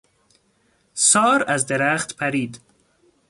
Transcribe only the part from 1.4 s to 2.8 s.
از درخت پرید.